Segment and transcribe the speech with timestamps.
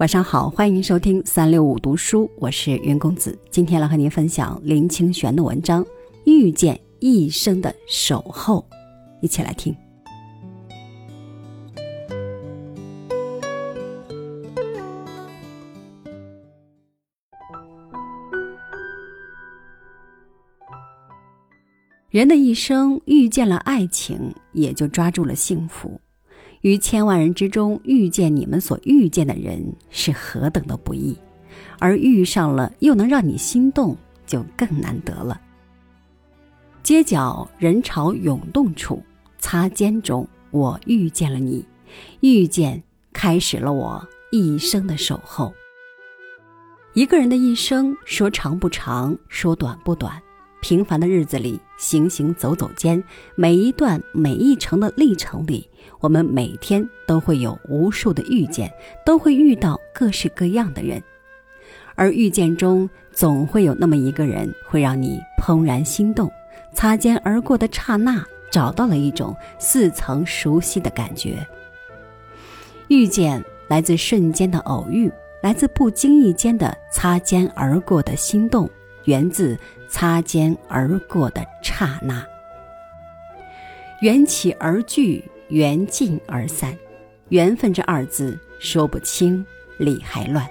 [0.00, 3.38] 晚上好，欢迎收听三六五读书，我是云公子。
[3.50, 5.84] 今天来和您分享林清玄的文章
[6.24, 8.66] 《遇见一生的守候》，
[9.20, 9.76] 一起来听。
[22.08, 26.00] 人的一生遇见了爱情，也就抓住了幸福。
[26.62, 31.16] 于千万人之中遇见你们所遇见的人是何等的不易，
[31.78, 33.96] 而遇上了又能让你心动，
[34.26, 35.40] 就更难得了。
[36.82, 39.02] 街角人潮涌动处，
[39.38, 41.64] 擦肩中我遇见了你，
[42.20, 42.82] 遇见
[43.12, 45.52] 开始了我一生的守候。
[46.92, 50.20] 一个人的一生，说长不长，说短不短。
[50.60, 53.02] 平凡的日子里，行行走走间，
[53.34, 55.68] 每一段每一程的历程里，
[56.00, 58.70] 我们每天都会有无数的遇见，
[59.04, 61.02] 都会遇到各式各样的人，
[61.94, 66.30] 而遇见中总会有那么一个人会让你怦然心动，
[66.74, 71.46] 擦肩而过的刹那，找到了一种似曾熟悉的感觉。
[72.88, 75.10] 遇见来自瞬间的偶遇，
[75.42, 78.68] 来自不经意间的擦肩而过的心动。
[79.04, 79.58] 源自
[79.90, 82.24] 擦肩而过的刹那，
[84.00, 86.74] 缘起而聚，缘尽而散，
[87.30, 89.44] 缘分这二字说不清，
[89.78, 90.48] 理还乱。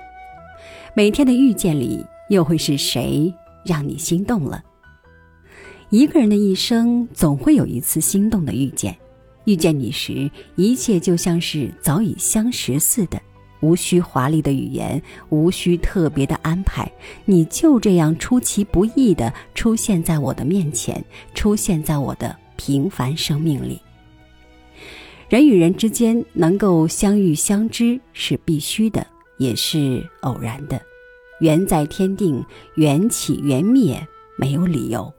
[0.93, 4.61] 每天的遇见里，又会是谁让你心动了？
[5.89, 8.95] 一个人的一生，总会有一次心动的遇见。
[9.45, 13.19] 遇见你时，一切就像是早已相识似的。
[13.61, 16.91] 无需华丽的语言，无需特别的安排，
[17.25, 23.79] 你就这样出其不意地出现在我的面前，出现在我的平凡生命里。
[25.27, 29.05] 人与人之间能够相遇相知是必须的，
[29.37, 30.81] 也是偶然的。
[31.39, 32.43] 缘在天定，
[32.75, 34.05] 缘起缘灭，
[34.37, 35.13] 没有理由。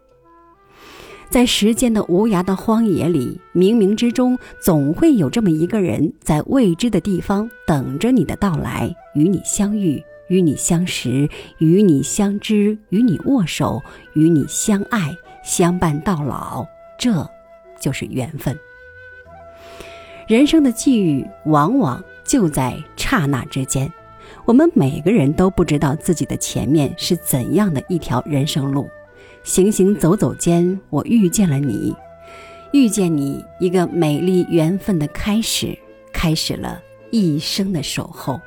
[1.31, 13.81] 在时间的无涯的荒野里，冥冥之中总会有这么一个人，在未知的地方等着你的到来，与你相遇，与你相识，与你相知，与你握手，
[14.15, 16.67] 与你相爱，相伴到老，
[16.99, 17.25] 这
[17.79, 18.59] 就是缘分。
[20.27, 23.93] 人生的际遇往往就在刹那之间，
[24.47, 28.91] 我们每个人都不知道自己的前面是怎样的一条人生路。
[29.43, 31.95] 行行走走间，我遇见了你，
[32.73, 35.77] 遇见你，一个美丽缘分的开始，
[36.13, 36.81] 开始了
[37.11, 38.41] 一生的守候。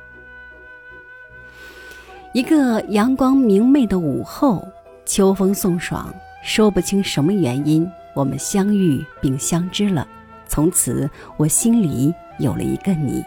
[2.32, 4.66] 一个阳光明媚的午后，
[5.04, 10.06] 秋风送爽，说不清什么原因，我们相遇并相知了。
[10.46, 13.24] 从此，我心里有了一个你，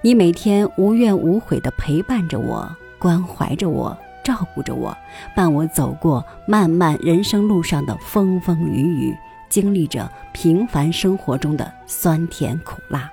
[0.00, 3.96] 你每天无怨无悔地陪伴着我，关怀着我。
[4.22, 4.96] 照顾着我，
[5.34, 9.16] 伴我走过漫漫人生路上的风风雨雨，
[9.48, 13.10] 经历着平凡生活中的酸甜苦辣。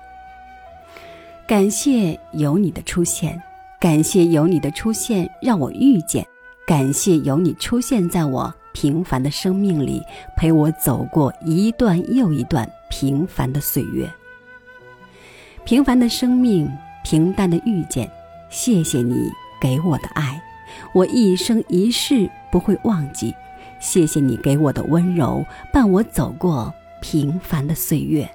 [1.48, 3.42] 感谢有你的出现，
[3.80, 6.26] 感谢有你的出现让我遇见，
[6.68, 10.02] 感谢有你出现在我平凡的生命里，
[10.38, 14.08] 陪我走过一段又一段平凡的岁月。
[15.66, 16.72] 平凡的生命，
[17.04, 18.10] 平淡的遇见，
[18.50, 20.42] 谢谢你给我的爱。
[20.94, 23.34] 我一生一世不会忘记，
[23.80, 28.30] 谢谢你给我的温柔，伴我走过平凡的岁月。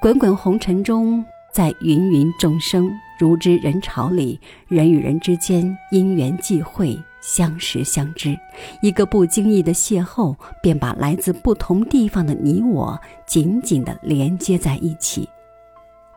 [0.00, 4.38] 滚滚红尘中，在芸芸众生、如织人潮里，
[4.68, 8.38] 人与人之间因缘际会，相识相知，
[8.82, 15.26] 一个不经意的邂逅，便把来自不同地方的你我紧紧地连接在一起，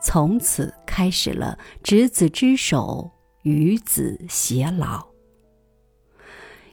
[0.01, 3.09] 从此开始了执子之手。
[3.49, 5.07] 与子偕老，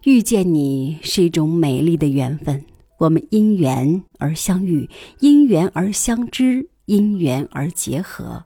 [0.04, 2.62] 遇见你是一种美丽的缘分。
[2.98, 4.88] 我们因缘而相遇，
[5.20, 8.44] 因缘而相知，因缘而结合，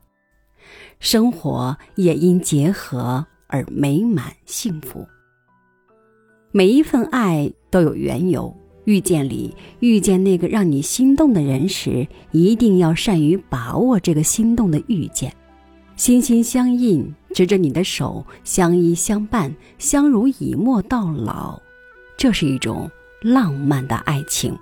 [1.01, 5.07] 生活也因结合而美满幸福。
[6.53, 15.33] 每一份爱都有缘由，遇见里遇见那个让你心动的人时，一定要善于把握这个心动的遇见。
[16.01, 21.61] 心心相印，执着你的手，相依相伴，相濡以沫到老，
[22.17, 24.57] 这是一种浪漫的爱情。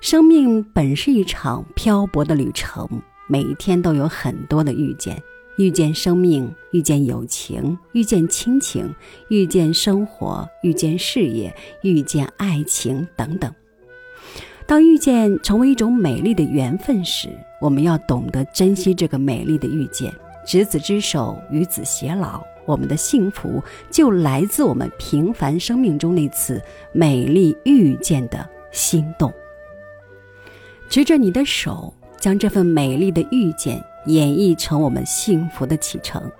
[0.00, 2.88] 生命本是一场漂泊的旅程，
[3.28, 5.22] 每一天都有很多的遇见：
[5.58, 8.90] 遇见生命，遇见友情，遇见亲情，
[9.28, 13.52] 遇见生活，遇见事业，遇见爱情等等。
[14.72, 17.28] 当遇见成为一种美丽的缘分时，
[17.60, 20.10] 我们要懂得珍惜这个美丽的遇见，
[20.46, 22.42] 执子之手，与子偕老。
[22.64, 26.58] 我们的幸福就来自我们平凡生命中那次
[26.90, 29.30] 美丽遇见的心动。
[30.88, 36.32] 执着你的手，将这份美丽的遇见演绎成我们幸福的启程。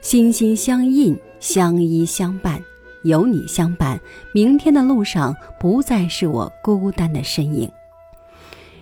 [0.00, 2.58] 心心相印，相依相伴，
[3.02, 4.00] 有你相伴，
[4.32, 7.70] 明天的路上不再是我孤单的身影。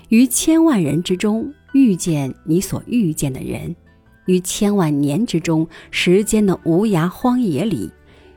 [0.09, 3.75] 于千万人之中遇见你所遇见的人。
[4.27, 7.91] 于千万年之中，时间的无涯荒野里，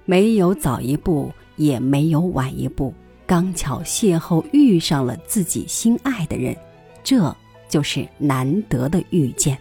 [0.06, 2.94] 没有早一步，也没有晚一步，
[3.26, 6.56] 刚巧邂逅遇上了自己心爱的人，
[7.04, 7.36] 这
[7.68, 9.58] 就是难得的遇见。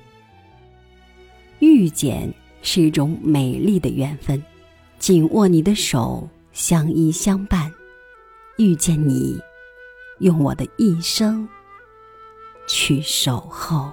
[1.59, 2.33] 遇见
[2.63, 4.41] 是一种美丽的缘分，
[5.01, 7.73] 紧握你的手，相依相伴。
[8.59, 9.41] 遇见你，
[10.19, 11.49] 用我的一生
[12.69, 13.91] 去守候。